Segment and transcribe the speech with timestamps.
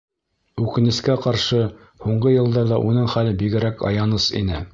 [0.63, 1.59] Үкенескә ҡаршы,
[2.07, 4.67] һуңғы йылдарҙа уның хәле бигерәк аяныс ине.